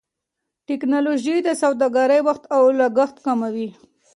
ټکنالوژي 0.67 1.35
د 1.43 1.49
سوداګرۍ 1.61 2.19
وخت 2.27 2.43
او 2.55 2.63
لګښت 2.79 3.17
کموي. 3.25 3.69